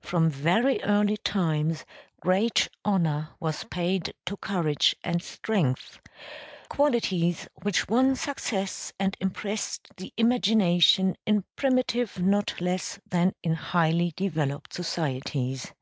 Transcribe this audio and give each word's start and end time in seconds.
From 0.00 0.28
very 0.28 0.82
early 0.82 1.16
times 1.16 1.86
great 2.20 2.68
honor 2.84 3.30
was 3.40 3.64
paid 3.64 4.12
to 4.26 4.36
courage 4.36 4.94
and 5.02 5.22
strength; 5.22 5.98
qualities 6.68 7.48
which 7.62 7.88
won 7.88 8.14
success 8.14 8.92
and 9.00 9.16
impressed 9.18 9.88
the 9.96 10.12
imagination 10.18 11.16
in 11.24 11.44
primitive 11.56 12.20
not 12.20 12.60
less 12.60 12.98
than 13.08 13.34
in 13.42 13.54
highly 13.54 14.12
developed 14.14 14.74
societies. 14.74 15.72